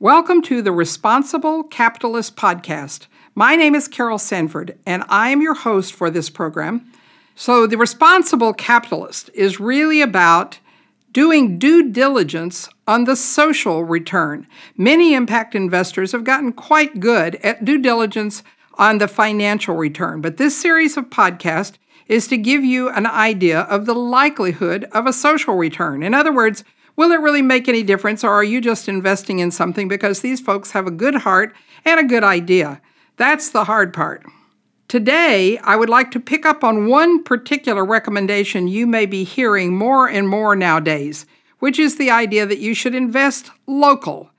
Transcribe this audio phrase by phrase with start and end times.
[0.00, 3.08] Welcome to the Responsible Capitalist Podcast.
[3.34, 6.88] My name is Carol Sanford, and I am your host for this program.
[7.34, 10.60] So, the Responsible Capitalist is really about
[11.12, 14.46] doing due diligence on the social return.
[14.76, 18.44] Many impact investors have gotten quite good at due diligence
[18.74, 21.76] on the financial return, but this series of podcasts
[22.06, 26.04] is to give you an idea of the likelihood of a social return.
[26.04, 26.62] In other words,
[26.98, 30.40] will it really make any difference, or are you just investing in something because these
[30.40, 31.54] folks have a good heart
[31.84, 32.82] and a good idea?
[33.16, 34.26] That's the hard part.
[34.88, 39.76] Today, I would like to pick up on one particular recommendation you may be hearing
[39.76, 41.24] more and more nowadays,
[41.60, 44.30] which is the idea that you should invest local.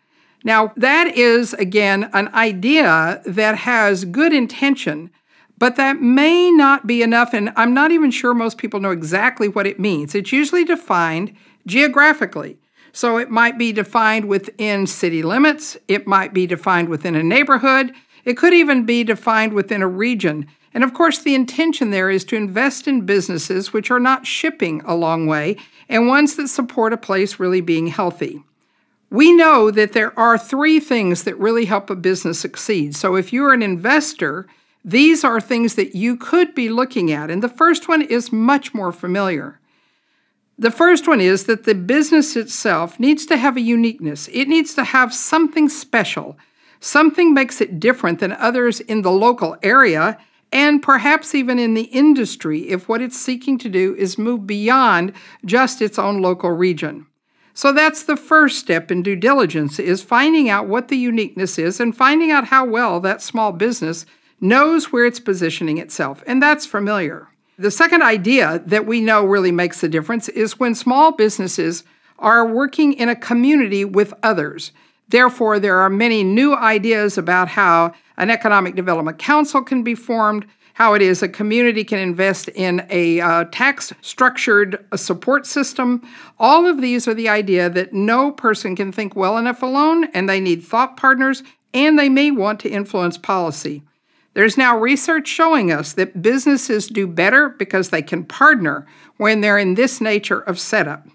[0.43, 5.11] Now, that is, again, an idea that has good intention,
[5.57, 9.47] but that may not be enough, and I'm not even sure most people know exactly
[9.47, 10.13] what it means.
[10.13, 11.35] It's usually defined
[11.69, 12.57] geographically.
[12.91, 17.93] So it might be defined within city limits, it might be defined within a neighborhood,
[18.25, 20.47] it could even be defined within a region.
[20.73, 24.81] And of course, the intention there is to invest in businesses which are not shipping
[24.85, 28.43] a long way and ones that support a place really being healthy.
[29.11, 32.95] We know that there are three things that really help a business succeed.
[32.95, 34.47] So if you're an investor,
[34.85, 37.31] these are things that you could be looking at.
[37.31, 39.58] And the first one is much more familiar.
[40.59, 44.27] The first one is that the business itself needs to have a uniqueness.
[44.33, 46.37] It needs to have something special.
[46.81, 50.17] Something makes it different than others in the local area
[50.51, 55.13] and perhaps even in the industry if what it's seeking to do is move beyond
[55.45, 57.05] just its own local region.
[57.53, 61.79] So that's the first step in due diligence is finding out what the uniqueness is
[61.79, 64.05] and finding out how well that small business
[64.41, 66.21] knows where it's positioning itself.
[66.27, 67.28] And that's familiar.
[67.59, 71.83] The second idea that we know really makes a difference is when small businesses
[72.17, 74.71] are working in a community with others.
[75.09, 80.45] Therefore, there are many new ideas about how an economic development council can be formed,
[80.75, 86.01] how it is a community can invest in a uh, tax structured uh, support system.
[86.39, 90.29] All of these are the idea that no person can think well enough alone, and
[90.29, 91.43] they need thought partners,
[91.73, 93.83] and they may want to influence policy.
[94.33, 98.85] There's now research showing us that businesses do better because they can partner
[99.17, 101.07] when they're in this nature of setup.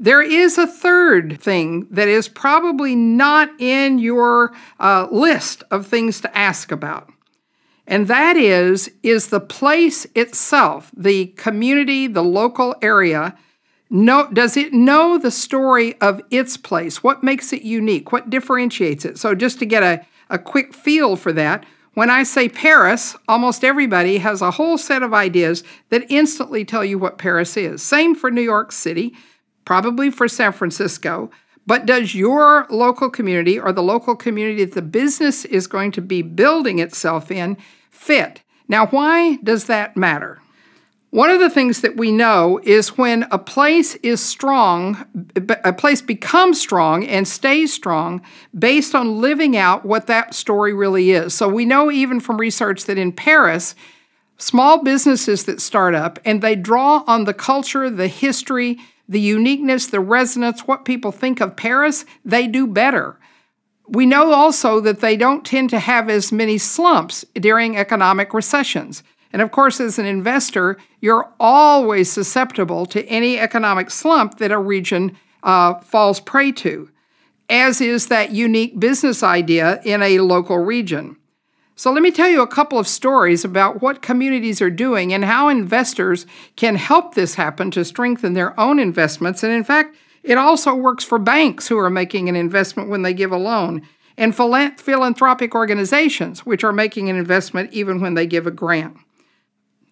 [0.00, 6.20] There is a third thing that is probably not in your uh, list of things
[6.20, 7.10] to ask about.
[7.86, 13.36] And that is is the place itself, the community, the local area,
[13.90, 17.02] know, does it know the story of its place?
[17.02, 18.12] What makes it unique?
[18.12, 19.18] What differentiates it?
[19.18, 23.64] So just to get a, a quick feel for that, when I say Paris, almost
[23.64, 27.82] everybody has a whole set of ideas that instantly tell you what Paris is.
[27.82, 29.14] Same for New York City
[29.68, 31.30] probably for San Francisco.
[31.66, 36.00] But does your local community or the local community that the business is going to
[36.00, 37.58] be building itself in
[37.90, 38.42] fit?
[38.66, 40.40] Now, why does that matter?
[41.10, 45.06] One of the things that we know is when a place is strong,
[45.64, 48.20] a place becomes strong and stays strong
[48.56, 51.32] based on living out what that story really is.
[51.32, 53.74] So we know even from research that in Paris,
[54.36, 59.86] small businesses that start up and they draw on the culture, the history, the uniqueness,
[59.86, 63.18] the resonance, what people think of Paris, they do better.
[63.88, 69.02] We know also that they don't tend to have as many slumps during economic recessions.
[69.32, 74.58] And of course, as an investor, you're always susceptible to any economic slump that a
[74.58, 76.90] region uh, falls prey to,
[77.48, 81.16] as is that unique business idea in a local region.
[81.76, 85.24] So, let me tell you a couple of stories about what communities are doing and
[85.24, 89.44] how investors can help this happen to strengthen their own investments.
[89.44, 89.94] And in fact,
[90.24, 93.86] it also works for banks who are making an investment when they give a loan,
[94.16, 98.96] and philanthropic organizations which are making an investment even when they give a grant.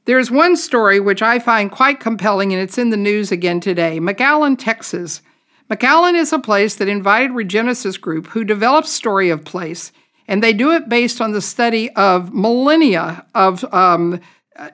[0.06, 4.00] There's one story which I find quite compelling, and it's in the news again today
[4.00, 5.20] McAllen, Texas.
[5.70, 9.92] McAllen is a place that invited Regenesis Group, who develops Story of Place
[10.28, 14.20] and they do it based on the study of millennia of um,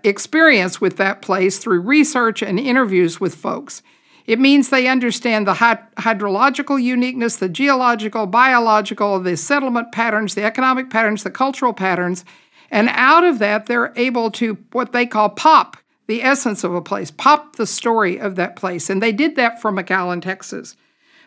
[0.04, 3.82] experience with that place through research and interviews with folks.
[4.24, 10.90] It means they understand the hydrological uniqueness, the geological, biological, the settlement patterns, the economic
[10.90, 12.24] patterns, the cultural patterns.
[12.72, 15.76] And out of that, they're able to what they call pop
[16.08, 18.90] the essence of a place, pop the story of that place.
[18.90, 20.74] And they did that for McAllen, Texas.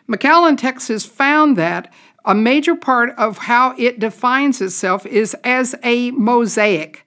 [0.08, 1.92] McAllen, Texas found that
[2.24, 7.06] a major part of how it defines itself is as a mosaic.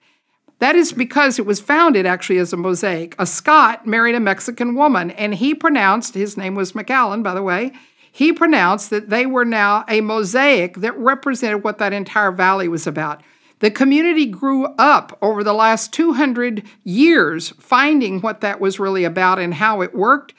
[0.58, 3.14] That is because it was founded actually as a mosaic.
[3.18, 7.42] A Scot married a Mexican woman, and he pronounced, his name was McAllen, by the
[7.42, 7.72] way,
[8.12, 12.86] he pronounced that they were now a mosaic that represented what that entire valley was
[12.86, 13.22] about.
[13.60, 19.38] The community grew up over the last 200 years finding what that was really about
[19.38, 20.34] and how it worked.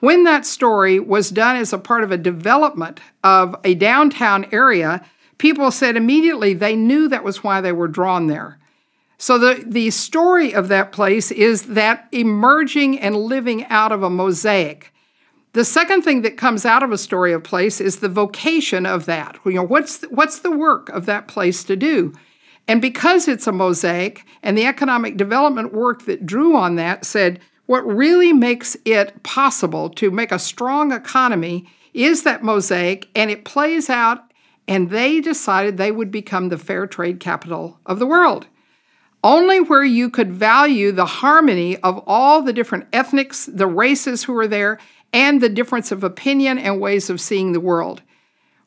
[0.00, 5.04] When that story was done as a part of a development of a downtown area,
[5.38, 8.58] people said immediately they knew that was why they were drawn there.
[9.18, 14.10] So the, the story of that place is that emerging and living out of a
[14.10, 14.92] mosaic.
[15.54, 19.06] The second thing that comes out of a story of place is the vocation of
[19.06, 19.38] that.
[19.46, 22.12] You know, what's the, what's the work of that place to do?
[22.68, 27.40] And because it's a mosaic and the economic development work that drew on that said
[27.66, 33.44] what really makes it possible to make a strong economy is that mosaic and it
[33.44, 34.32] plays out
[34.68, 38.46] and they decided they would become the fair trade capital of the world.
[39.22, 44.32] Only where you could value the harmony of all the different ethnics, the races who
[44.32, 44.78] were there,
[45.12, 48.02] and the difference of opinion and ways of seeing the world.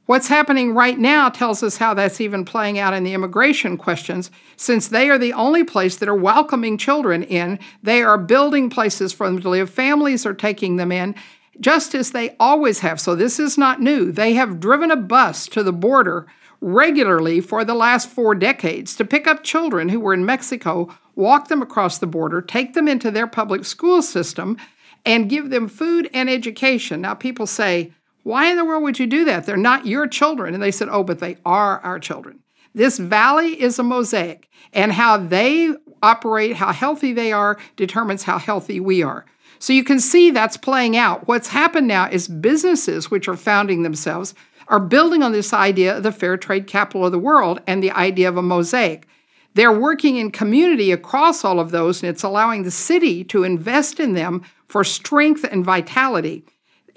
[0.09, 4.31] What's happening right now tells us how that's even playing out in the immigration questions.
[4.57, 9.13] Since they are the only place that are welcoming children in, they are building places
[9.13, 9.69] for them to live.
[9.69, 11.13] Families are taking them in,
[11.59, 12.99] just as they always have.
[12.99, 14.11] So this is not new.
[14.11, 16.25] They have driven a bus to the border
[16.59, 21.49] regularly for the last four decades to pick up children who were in Mexico, walk
[21.49, 24.57] them across the border, take them into their public school system,
[25.05, 27.01] and give them food and education.
[27.01, 27.93] Now, people say,
[28.29, 29.47] why in the world would you do that?
[29.47, 30.53] They're not your children.
[30.53, 32.39] And they said, Oh, but they are our children.
[32.75, 35.73] This valley is a mosaic, and how they
[36.03, 39.25] operate, how healthy they are, determines how healthy we are.
[39.57, 41.27] So you can see that's playing out.
[41.27, 44.35] What's happened now is businesses which are founding themselves
[44.67, 47.91] are building on this idea of the fair trade capital of the world and the
[47.91, 49.07] idea of a mosaic.
[49.55, 53.99] They're working in community across all of those, and it's allowing the city to invest
[53.99, 56.45] in them for strength and vitality.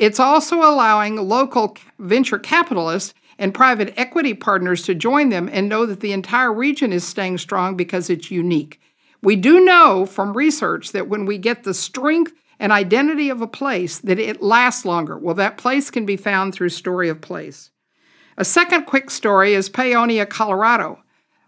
[0.03, 5.87] It's also allowing local venture capitalists and private equity partners to join them and know
[5.87, 8.81] that the entire region is staying strong because it's unique.
[9.23, 13.47] We do know from research that when we get the strength and identity of a
[13.47, 15.17] place that it lasts longer.
[15.17, 17.71] Well, that place can be found through Story of Place.
[18.37, 20.99] A second quick story is Paonia, Colorado.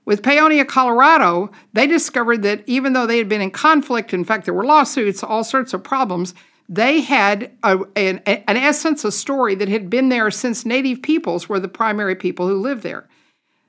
[0.04, 4.44] With Paonia, Colorado, they discovered that even though they had been in conflict, in fact,
[4.44, 6.34] there were lawsuits, all sorts of problems,
[6.68, 11.48] they had a, an, an essence, a story that had been there since Native peoples
[11.48, 13.06] were the primary people who lived there.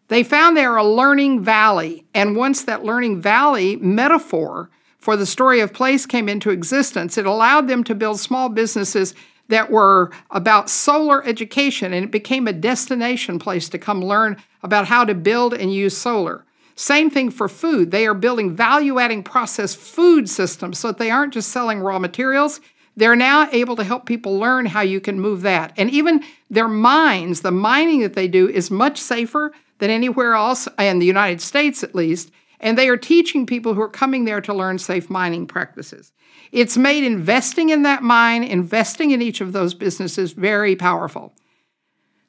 [0.08, 5.60] They found there a learning valley, and once that learning valley metaphor for the story
[5.60, 9.14] of place came into existence, it allowed them to build small businesses
[9.48, 14.88] that were about solar education, and it became a destination place to come learn about
[14.88, 16.46] how to build and use solar.
[16.76, 17.92] Same thing for food.
[17.92, 22.00] They are building value adding processed food systems so that they aren't just selling raw
[22.00, 22.60] materials,
[22.96, 25.74] they're now able to help people learn how you can move that.
[25.78, 30.68] And even their mines, the mining that they do is much safer than anywhere else,
[30.80, 32.32] in the United States at least.
[32.60, 36.14] And they are teaching people who are coming there to learn safe mining practices.
[36.52, 41.34] It's made investing in that mine, investing in each of those businesses very powerful.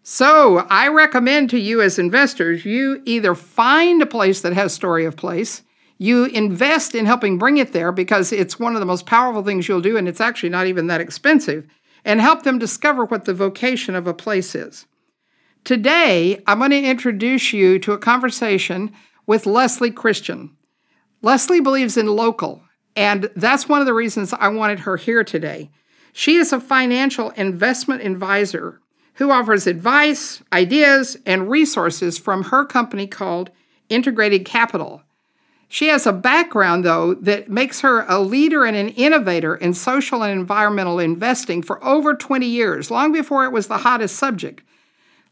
[0.03, 5.05] So I recommend to you as investors, you either find a place that has story
[5.05, 5.63] of place
[5.99, 9.67] you invest in helping bring it there because it's one of the most powerful things
[9.67, 11.67] you'll do, and it's actually not even that expensive,
[12.05, 14.87] and help them discover what the vocation of a place is.
[15.65, 18.93] Today, I'm going to introduce you to a conversation
[19.27, 20.57] with Leslie Christian.
[21.23, 22.63] Leslie believes in local,
[22.95, 25.71] and that's one of the reasons I wanted her here today.
[26.13, 28.81] She is a financial investment advisor
[29.15, 33.51] who offers advice, ideas, and resources from her company called
[33.89, 35.03] Integrated Capital.
[35.69, 40.23] She has a background, though, that makes her a leader and an innovator in social
[40.23, 44.63] and environmental investing for over 20 years, long before it was the hottest subject.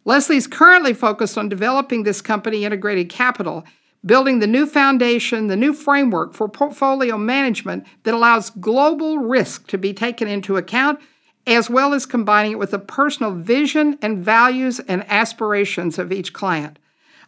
[0.05, 3.65] Leslie's currently focused on developing this company, Integrated Capital,
[4.05, 9.79] building the new foundation, the new framework for portfolio management that allows global risk to
[9.79, 11.01] be taken into account,
[11.47, 16.33] as well as combining it with the personal vision and values and aspirations of each
[16.33, 16.79] client.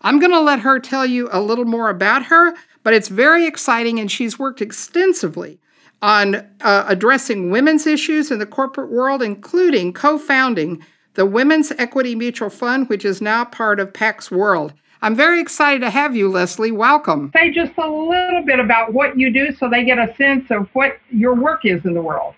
[0.06, 3.44] I'm going to let her tell you a little more about her, but it's very
[3.44, 5.58] exciting, and she's worked extensively
[6.00, 10.80] on uh, addressing women's issues in the corporate world, including co founding
[11.14, 14.72] the Women's Equity Mutual Fund, which is now part of Pax World.
[15.02, 16.70] I'm very excited to have you, Leslie.
[16.70, 17.32] Welcome.
[17.34, 20.68] Say just a little bit about what you do so they get a sense of
[20.72, 22.36] what your work is in the world.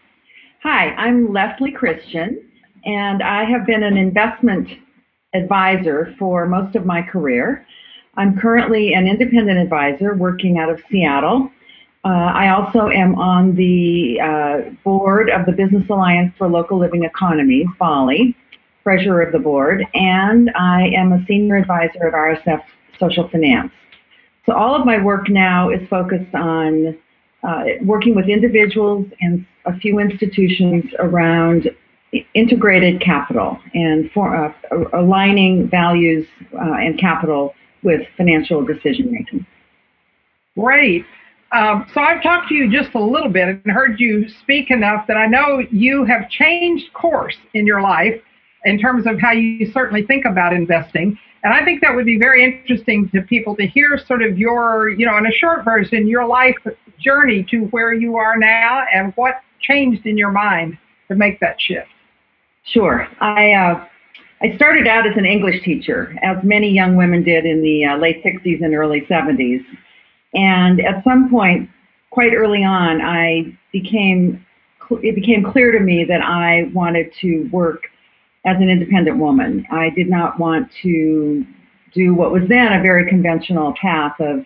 [0.63, 2.43] Hi, I'm Leslie Christian,
[2.87, 4.71] and I have been an investment
[5.35, 7.67] advisor for most of my career.
[8.17, 11.51] I'm currently an independent advisor working out of Seattle.
[12.05, 17.05] Uh, I also am on the uh, board of the Business Alliance for Local Living
[17.05, 18.33] Economies, BALLE,
[18.83, 22.63] treasurer of the board, and I am a senior advisor at RSF
[22.99, 23.73] Social Finance.
[24.47, 26.97] So all of my work now is focused on
[27.43, 31.71] uh, working with individuals and a few institutions around
[32.39, 34.53] integrated capital and for, uh,
[34.93, 39.47] aligning values uh, and capital with financial decision making.
[40.59, 41.05] Great.
[41.53, 45.07] Um, so I've talked to you just a little bit and heard you speak enough
[45.09, 48.21] that I know you have changed course in your life
[48.65, 51.19] in terms of how you certainly think about investing.
[51.45, 54.91] And I think that would be very interesting to people to hear sort of your,
[54.91, 56.57] you know, in a short version, your life
[56.99, 60.77] journey to where you are now and what changed in your mind
[61.09, 61.89] to make that shift.
[62.73, 63.09] Sure.
[63.21, 63.87] I uh,
[64.41, 67.97] I started out as an English teacher, as many young women did in the uh,
[67.97, 69.65] late 60s and early 70s.
[70.35, 71.69] And at some point,
[72.11, 74.45] quite early on, I became
[74.91, 77.89] it became clear to me that I wanted to work
[78.47, 79.67] as an independent woman.
[79.71, 81.45] I did not want to
[81.93, 84.45] do what was then a very conventional path of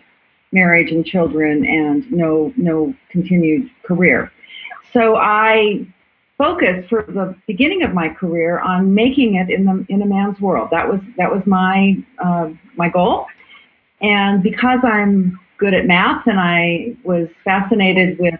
[0.51, 4.31] marriage and children and no no continued career.
[4.91, 5.85] So I
[6.37, 10.39] focused for the beginning of my career on making it in the in a man's
[10.39, 10.69] world.
[10.71, 13.27] That was that was my uh, my goal.
[14.01, 18.39] And because I'm good at math and I was fascinated with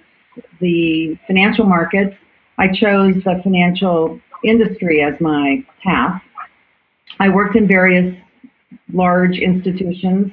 [0.60, 2.16] the financial markets,
[2.58, 6.22] I chose the financial industry as my path.
[7.20, 8.16] I worked in various
[8.92, 10.32] large institutions,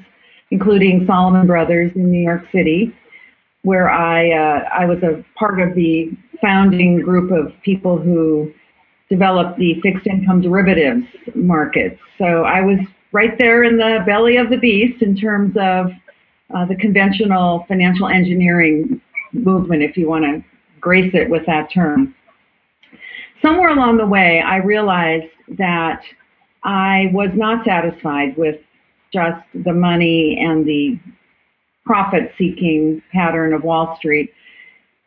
[0.50, 2.94] including Salomon Brothers in New York City,
[3.62, 8.52] where I uh, I was a part of the founding group of people who
[9.10, 11.98] developed the fixed income derivatives markets.
[12.18, 12.78] So I was
[13.12, 15.90] right there in the belly of the beast in terms of
[16.54, 19.00] uh, the conventional financial engineering
[19.32, 20.44] movement, if you want to
[20.80, 22.14] grace it with that term.
[23.42, 26.02] Somewhere along the way, I realized that
[26.62, 28.56] I was not satisfied with
[29.12, 30.98] just the money and the
[31.90, 34.32] profit seeking pattern of Wall Street.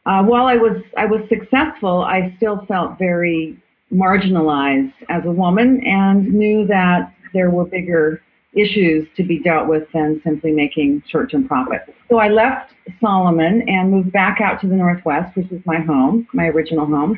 [0.06, 3.58] Uh, while I was I was successful, I still felt very
[3.94, 8.22] marginalized as a woman and knew that there were bigger
[8.52, 11.84] issues to be dealt with than simply making short-term profit.
[12.10, 16.28] So I left Salomon and moved back out to the Northwest, which is my home,
[16.34, 17.18] my original home,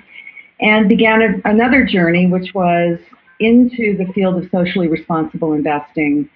[0.60, 3.00] and began a, another journey, which was
[3.40, 6.30] into the field of socially responsible investing,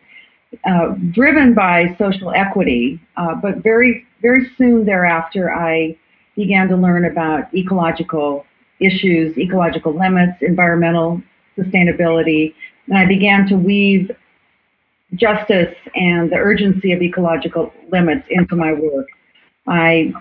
[0.66, 3.00] uh, driven by social equity.
[3.18, 5.98] Uh, but very, very soon thereafter, I
[6.36, 8.46] began to learn about ecological
[8.80, 11.22] issues, ecological limits, environmental
[11.58, 12.54] sustainability,
[12.88, 14.10] and I began to weave
[15.16, 19.08] justice and the urgency of ecological limits into my work.
[19.68, 20.14] I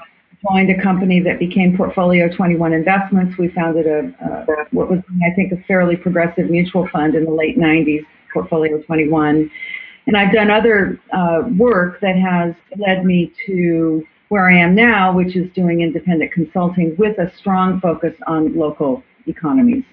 [0.43, 3.37] joined a company that became Portfolio 21 Investments.
[3.39, 7.59] We founded a, what was, I think, a fairly progressive mutual fund in the late
[7.59, 9.51] 90s, Portfolio 21.
[10.09, 15.15] And I've done other uh, work that has led me to where I am now,
[15.15, 19.85] which is doing independent consulting with a strong focus on local economies.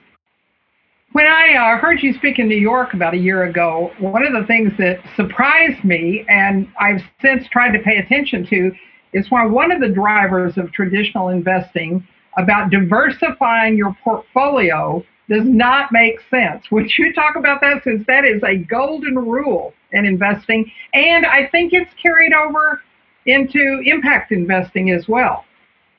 [1.12, 4.32] When I uh, heard you speak in New York about a year ago, one of
[4.32, 8.72] the things that surprised me and I've since tried to pay attention to
[9.12, 12.08] is why one of the drivers of traditional investing
[12.38, 16.70] about diversifying your portfolio does not make sense.
[16.72, 20.72] Would you talk about that since that is a golden rule in investing?
[20.94, 22.82] And I think it's carried over
[23.26, 25.46] into impact investing as well.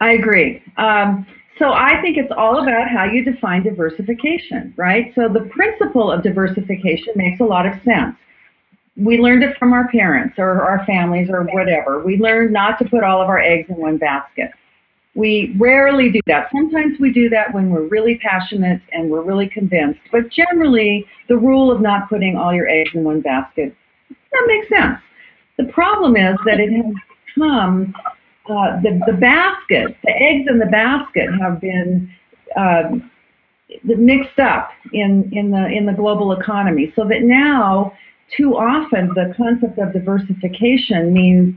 [0.00, 0.62] I agree.
[0.76, 1.26] Um,
[1.58, 5.12] so I think it's all about how you define diversification, right?
[5.14, 8.14] So the principle of diversification makes a lot of sense.
[8.96, 12.04] We learned it from our parents or our families or whatever.
[12.04, 14.50] We learned not to put all of our eggs in one basket.
[15.16, 16.48] We rarely do that.
[16.52, 19.98] Sometimes we do that when we're really passionate and we're really convinced.
[20.12, 23.74] But generally, the rule of not putting all your eggs in one basket,
[24.10, 24.98] that makes sense.
[25.56, 26.94] The problem is that it has
[27.34, 27.94] become
[28.50, 32.10] uh, the, the basket, the eggs in the basket have been
[32.56, 33.10] um,
[33.84, 36.92] mixed up in, in, the, in the global economy.
[36.94, 37.92] So that now,
[38.36, 41.54] too often, the concept of diversification means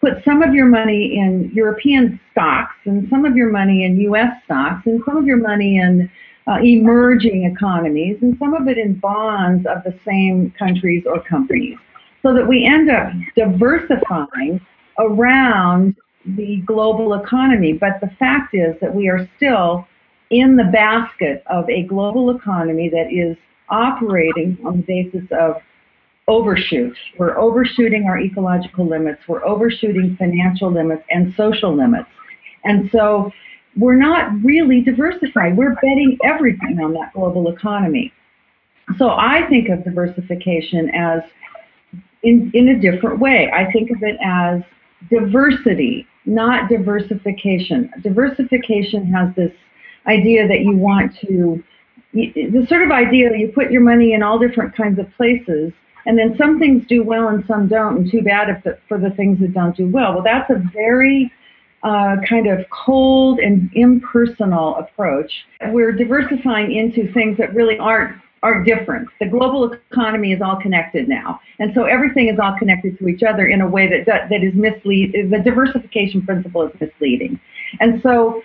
[0.00, 4.32] put some of your money in European stocks and some of your money in US
[4.44, 6.10] stocks and some of your money in
[6.46, 11.76] uh, emerging economies and some of it in bonds of the same countries or companies.
[12.22, 14.60] So that we end up diversifying
[14.98, 17.72] around the global economy.
[17.72, 19.86] But the fact is that we are still
[20.30, 23.36] in the basket of a global economy that is
[23.68, 25.62] operating on the basis of
[26.28, 26.96] overshoot.
[27.18, 32.08] We're overshooting our ecological limits, we're overshooting financial limits and social limits.
[32.64, 33.30] And so
[33.76, 35.56] we're not really diversified.
[35.56, 38.12] We're betting everything on that global economy.
[38.98, 41.20] So I think of diversification as
[42.22, 43.50] in, in a different way.
[43.52, 44.62] I think of it as
[45.10, 47.90] diversity, not diversification.
[48.02, 49.52] Diversification has this
[50.06, 51.62] idea that you want to,
[52.12, 55.72] the sort of idea you put your money in all different kinds of places,
[56.06, 58.98] and then some things do well and some don't, and too bad if the, for
[58.98, 60.14] the things that don't do well.
[60.14, 61.32] Well, that's a very
[61.82, 65.30] uh, kind of cold and impersonal approach.
[65.68, 69.08] We're diversifying into things that really aren't are different.
[69.18, 73.22] The global economy is all connected now, and so everything is all connected to each
[73.22, 75.12] other in a way that that is mislead.
[75.30, 77.40] The diversification principle is misleading,
[77.80, 78.42] and so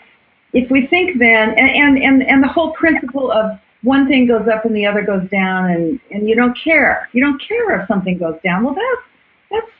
[0.54, 4.66] if we think then, and and, and the whole principle of one thing goes up
[4.66, 7.10] and the other goes down, and and you don't care.
[7.14, 8.64] You don't care if something goes down.
[8.64, 9.08] Well, that's
[9.52, 9.72] that's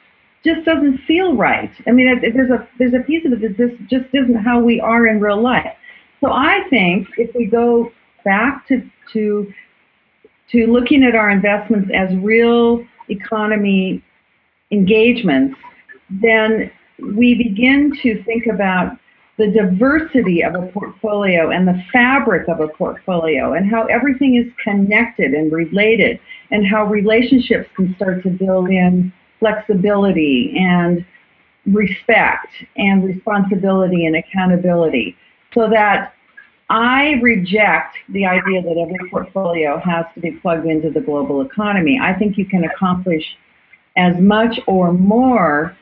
[0.44, 1.72] just doesn't feel right.
[1.88, 4.80] I mean, there's a there's a piece of it that just just isn't how we
[4.80, 5.74] are in real life.
[6.20, 7.92] So I think if we go
[8.24, 9.52] back to to
[10.52, 14.04] to looking at our investments as real economy
[14.72, 15.58] engagements,
[16.10, 18.98] then we begin to think about
[19.38, 24.52] the diversity of a portfolio and the fabric of a portfolio and how everything is
[24.64, 26.20] connected and related
[26.52, 31.06] and how relationships can start to build in flexibility and
[31.66, 32.48] respect
[32.78, 35.16] and responsibility and accountability
[35.54, 36.14] so that
[36.70, 42.00] I reject the idea that every portfolio has to be plugged into the global economy.
[42.02, 43.24] I think you can accomplish
[43.98, 45.76] as much or more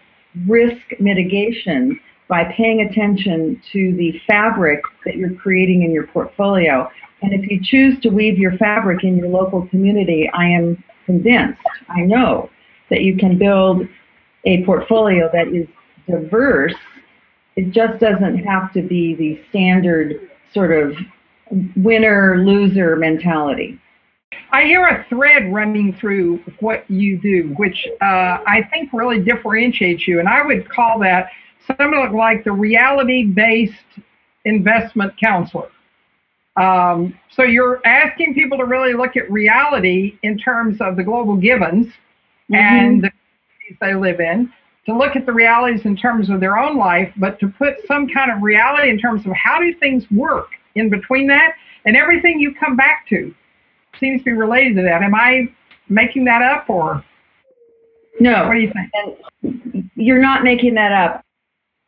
[0.47, 6.89] risk mitigation by paying attention to the fabric that you're creating in your portfolio.
[7.21, 11.59] And if you choose to weave your fabric in your local community, I am convinced,
[11.89, 12.49] I know,
[12.91, 13.87] that you can build
[14.45, 15.67] a portfolio that is
[16.07, 16.75] diverse.
[17.55, 20.95] It just doesn't have to be the standard sort of
[21.75, 23.79] winner loser mentality.
[24.51, 30.07] I hear a thread running through what you do, which uh, I think really differentiates
[30.07, 31.29] you, and I would call that
[31.77, 33.73] something like the reality based
[34.45, 35.69] investment counselor.
[36.55, 41.35] Um, so you're asking people to really look at reality in terms of the global
[41.35, 42.55] givens mm-hmm.
[42.55, 44.51] and the communities they live in,
[44.85, 48.07] to look at the realities in terms of their own life, but to put some
[48.09, 51.53] kind of reality in terms of how do things work in between that,
[51.85, 53.33] and everything you come back to
[53.99, 55.01] seems to be related to that.
[55.01, 55.47] Am I
[55.87, 57.03] making that up or?
[58.19, 58.47] No.
[58.47, 59.17] What do you think?
[59.43, 61.25] And you're not making that up.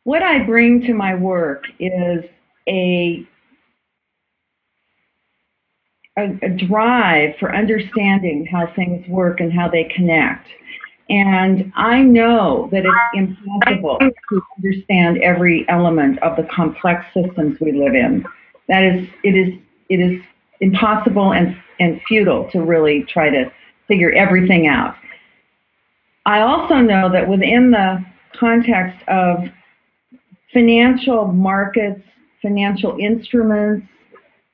[0.04, 2.24] What I bring to my work is
[2.68, 3.26] a
[6.18, 10.46] a, a, drive for understanding how things work and how they connect.
[11.08, 12.84] And I know that
[13.14, 18.24] it's impossible to understand every element of the complex systems we live in.
[18.68, 20.22] That is, it is, it is
[20.60, 23.50] impossible and, and futile to really try to
[23.88, 24.96] figure everything out.
[26.24, 28.04] I also know that within the
[28.38, 29.48] context of
[30.52, 32.02] financial markets,
[32.40, 33.86] financial instruments,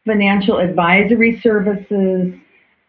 [0.07, 2.35] financial advisory services,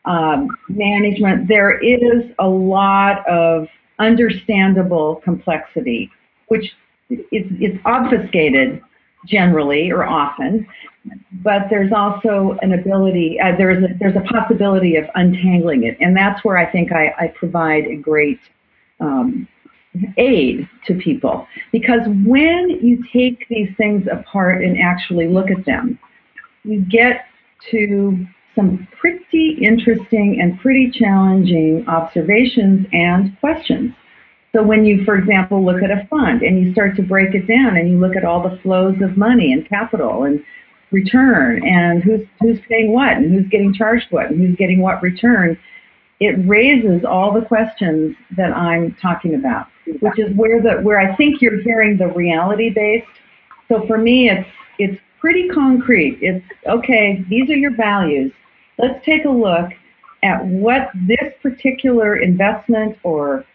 [0.05, 3.67] um, management, there is a lot of
[3.99, 6.09] understandable complexity,
[6.47, 6.71] which
[7.09, 8.81] is, obfuscated
[9.27, 10.65] generally or often,
[11.43, 15.97] but there's also an ability, uh, there's, a, there's a possibility of untangling it.
[15.99, 18.39] And that's where I think I, I provide a great
[19.01, 19.47] um,
[20.17, 21.47] aid to people.
[21.71, 25.99] Because when you take these things apart and actually look at them,
[26.63, 27.25] you get
[27.71, 28.25] to
[28.55, 33.93] some pretty interesting and pretty challenging observations and questions.
[34.53, 37.47] So when you, for example, look at a fund and you start to break it
[37.47, 40.43] down and you look at all the flows of money and capital and
[40.91, 45.01] return and who's who's paying what and who's getting charged what and who's getting what
[45.03, 45.57] return,
[46.19, 49.67] it raises all the questions that I'm talking about,
[49.99, 53.07] which is where the where I think you're hearing the reality based.
[53.67, 54.47] So for me, it's
[54.77, 56.19] it's pretty concrete.
[56.21, 57.23] It's okay.
[57.29, 58.31] These are your values.
[58.77, 59.71] Let's take a look
[60.23, 63.45] at what this particular investment or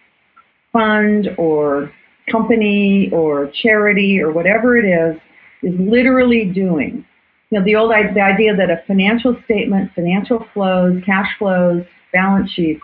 [0.72, 1.92] fund or
[2.30, 5.20] company or charity or whatever it is
[5.62, 7.04] is literally doing.
[7.50, 12.50] You know, the old the idea that a financial statement, financial flows, cash flows, balance
[12.50, 12.82] sheets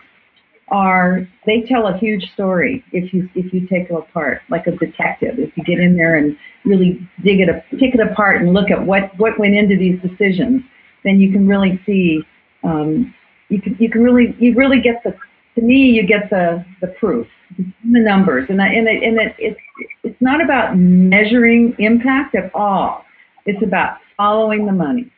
[0.71, 4.71] are they tell a huge story if you if you take them apart like a
[4.71, 8.53] detective if you get in there and really dig it up pick it apart and
[8.53, 10.61] look at what what went into these decisions
[11.03, 12.21] then you can really see
[12.63, 13.13] um,
[13.49, 15.13] you can you can really you really get the
[15.55, 19.59] to me you get the the proof the numbers, and and it, and it, it's
[20.03, 23.03] it's not about measuring impact at all.
[23.45, 25.11] It's about following the money.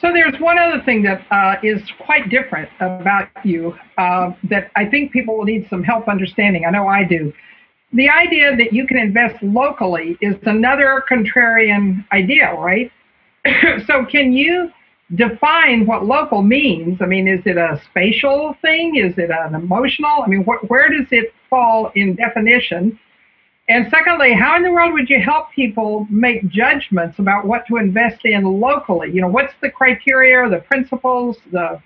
[0.00, 4.86] So there's one other thing that uh, is quite different about you uh, that I
[4.86, 6.64] think people will need some help understanding.
[6.64, 7.32] I know I do.
[7.92, 12.90] The idea that you can invest locally is another contrarian idea, right?
[13.86, 14.70] so can you
[15.16, 17.02] define what local means?
[17.02, 18.96] I mean, is it a spatial thing?
[18.96, 20.22] Is it an emotional?
[20.24, 22.98] I mean, wh- where does it fall in definition?
[23.70, 27.76] And secondly, how in the world would you help people make judgments about what to
[27.76, 29.12] invest in locally?
[29.12, 31.80] You know, what's the criteria, the principles, the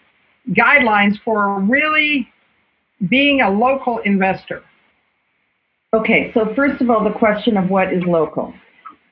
[0.52, 2.26] guidelines for really
[3.10, 4.62] being a local investor?
[5.92, 8.54] Okay, so first of all, the question of what is local.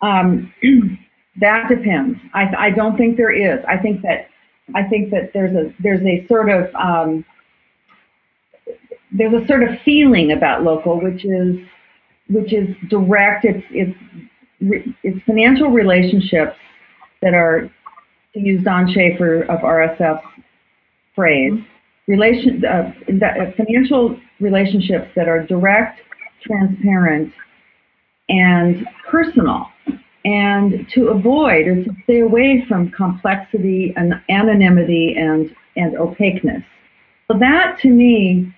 [0.01, 0.51] Um,
[1.43, 2.19] that depends.
[2.33, 3.63] I, I don't think there is.
[3.69, 4.29] I think that
[4.75, 7.23] I think that there's a there's a sort of um,
[9.13, 11.59] there's a sort of feeling about local, which is
[12.29, 13.45] which is direct.
[13.45, 13.99] It's it's
[14.61, 16.57] it's financial relationships
[17.21, 17.71] that are
[18.35, 20.25] to use Don Shaffer of RSF's
[21.15, 21.61] phrase,
[22.07, 22.93] relation uh,
[23.57, 26.01] financial relationships that are direct,
[26.47, 27.33] transparent,
[28.29, 29.69] and personal
[30.25, 36.63] and to avoid or to stay away from complexity and anonymity and, and opaqueness.
[37.29, 38.55] So that to me,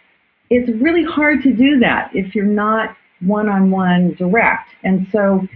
[0.51, 4.71] it's really hard to do that if you're not one-on-one direct.
[4.83, 5.47] And so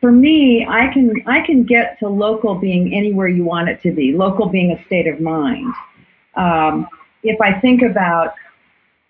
[0.00, 3.92] for me, I can I can get to local being anywhere you want it to
[3.92, 4.12] be.
[4.12, 5.72] Local being a state of mind.
[6.36, 6.86] Um,
[7.22, 8.34] if I think about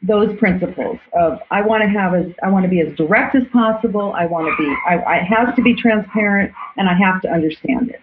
[0.02, 3.42] those principles of I want to have as I want to be as direct as
[3.52, 4.14] possible.
[4.14, 7.90] I want to be I, I has to be transparent and I have to understand
[7.90, 8.00] it.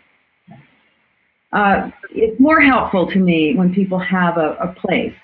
[1.53, 5.15] Uh, it's more helpful to me when people have a, a place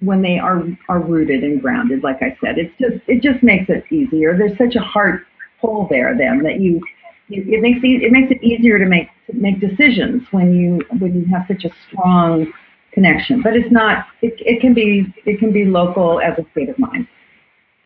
[0.00, 2.02] when they are are rooted and grounded.
[2.02, 4.36] Like I said, it's just it just makes it easier.
[4.36, 5.22] There's such a heart
[5.60, 6.80] pull there then that you
[7.28, 11.14] it makes it, it makes it easier to make to make decisions when you when
[11.14, 12.52] you have such a strong
[12.92, 14.06] connection, but it's not.
[14.22, 17.06] It, it can be it can be local as a state of mind.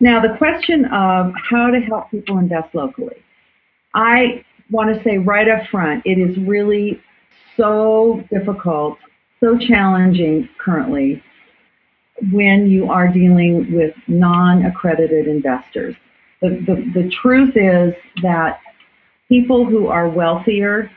[0.01, 3.17] Now, the question of how to help people invest locally,
[3.95, 7.01] I want to say right up front, it is really
[7.57, 8.99] so difficult,
[9.41, 11.23] so challenging currently
[12.33, 15.95] when you are dealing with non-accredited investors.
[16.41, 18.61] The, the, the truth is that
[19.29, 20.91] people who are wealthier,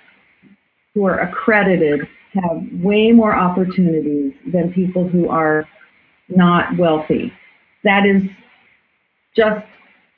[0.93, 5.67] who are accredited, have way more opportunities than people who are
[6.29, 7.33] not wealthy.
[7.83, 8.23] That is
[9.35, 9.65] just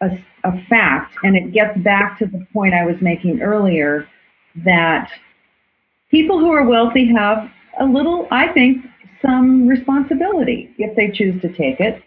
[0.01, 0.09] a,
[0.43, 4.07] a, fact, and it gets back to the point I was making earlier
[4.65, 5.09] that
[6.09, 8.85] people who are wealthy have a little, I think,
[9.21, 12.01] some responsibility, if they choose to take it,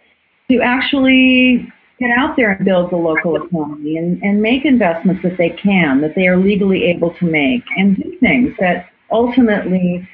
[0.50, 1.66] to actually
[1.98, 6.00] get out there and build the local economy and, and make investments that they can,
[6.00, 10.08] that they are legally able to make, and do things that ultimately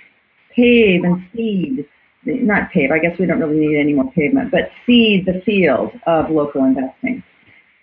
[0.54, 1.86] pave and seed,
[2.24, 5.92] not pave, I guess we don't really need any more pavement, but seed the field
[6.06, 7.22] of local investing.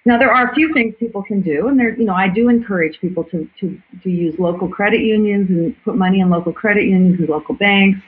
[0.06, 2.50] Now there are a few things people can do, and there, you know, I do
[2.50, 6.84] encourage people to, to, to use local credit unions and put money in local credit
[6.84, 8.00] unions and local banks,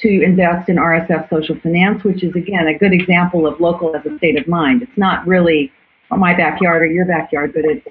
[0.00, 4.04] to invest in RSF social finance, which is again a good example of local as
[4.06, 4.82] a state of mind.
[4.82, 5.72] It's not really
[6.10, 7.86] my backyard or your backyard, but it's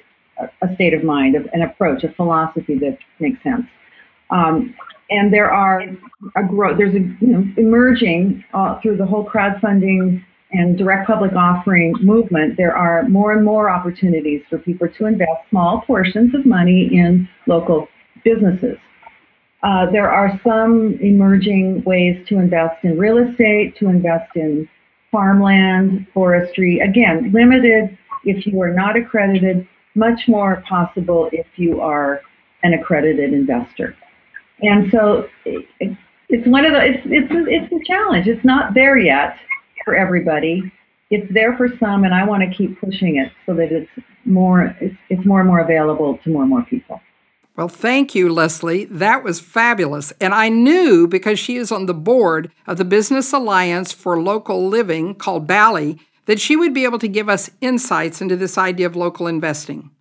[0.61, 3.65] a state of mind, an approach, a philosophy that makes sense.
[4.29, 4.75] Um,
[5.09, 5.81] and there are
[6.35, 11.33] a growth, there's a, you know, emerging uh, through the whole crowdfunding and direct public
[11.33, 16.45] offering movement, there are more and more opportunities for people to invest small portions of
[16.45, 17.87] money in local
[18.23, 18.77] businesses.
[19.63, 24.67] Uh, there are some emerging ways to invest in real estate, to invest in
[25.09, 26.79] farmland, forestry.
[26.79, 32.21] Again, limited if you are not accredited, much more possible if you are
[32.63, 33.95] an accredited investor.
[34.61, 38.27] And so it's one of the it's it's it's a challenge.
[38.27, 39.37] It's not there yet
[39.85, 40.71] for everybody.
[41.09, 43.89] It's there for some, and I want to keep pushing it so that it's
[44.25, 46.82] more it's, it's more and more available to more and more people.
[47.55, 48.85] Well, thank you, Leslie.
[48.85, 50.11] That was fabulous.
[50.19, 54.67] And I knew because she is on the board of the Business Alliance for Local
[54.67, 58.87] Living called BALLE that she would be able to give us insights into this idea
[58.87, 59.91] of local investing.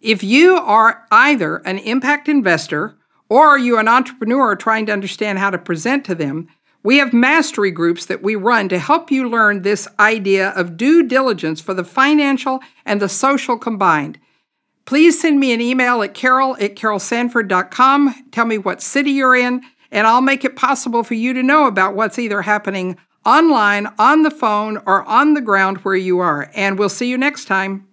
[0.00, 2.96] If you are either an impact investor
[3.28, 6.48] or you an entrepreneur trying to understand how to present to them?
[6.82, 11.06] We have mastery groups that we run to help you learn this idea of due
[11.06, 14.18] diligence for the financial and the social combined.
[14.90, 18.12] Please send me an email at carol at carolsanford.com.
[18.32, 21.68] Tell me what city you're in, and I'll make it possible for you to know
[21.68, 26.50] about what's either happening online, on the phone, or on the ground where you are.
[26.56, 27.86] And we'll see you next time.